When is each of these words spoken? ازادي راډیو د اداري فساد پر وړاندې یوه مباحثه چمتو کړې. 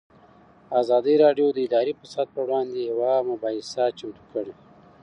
ازادي 0.81 1.15
راډیو 1.23 1.47
د 1.53 1.57
اداري 1.67 1.93
فساد 1.99 2.27
پر 2.35 2.43
وړاندې 2.45 2.79
یوه 2.91 3.11
مباحثه 3.29 3.83
چمتو 3.97 4.23
کړې. 4.33 4.53